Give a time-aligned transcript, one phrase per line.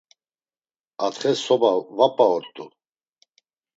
[1.05, 2.65] Atxe soba va p̌a ort̆u.